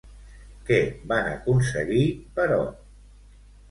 [0.69, 0.79] Què
[1.13, 2.03] van aconseguir,
[2.43, 2.61] però?